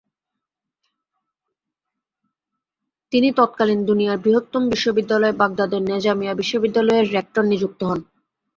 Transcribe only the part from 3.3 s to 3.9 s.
তৎকালীন